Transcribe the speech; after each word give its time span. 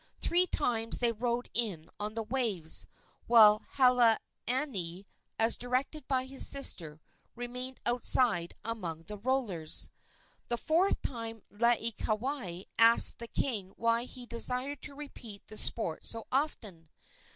Three 0.19 0.47
times 0.47 0.97
they 0.97 1.11
rode 1.11 1.51
in 1.53 1.87
on 1.99 2.15
the 2.15 2.23
waves, 2.23 2.87
while 3.27 3.61
Halaaniani, 3.77 5.05
as 5.37 5.55
directed 5.55 6.07
by 6.07 6.25
his 6.25 6.47
sister, 6.47 6.99
remained 7.35 7.79
outside 7.85 8.55
among 8.65 9.03
the 9.03 9.19
rollers. 9.19 9.91
The 10.47 10.57
fourth 10.57 10.99
time 11.03 11.43
Laieikawai 11.51 12.63
asked 12.79 13.19
the 13.19 13.27
king 13.27 13.73
why 13.77 14.05
he 14.05 14.25
desired 14.25 14.81
to 14.81 14.95
repeat 14.95 15.43
the 15.45 15.57
sport 15.57 16.03
so 16.03 16.25
often. 16.31 16.89